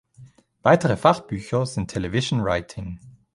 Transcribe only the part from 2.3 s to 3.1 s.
Writing.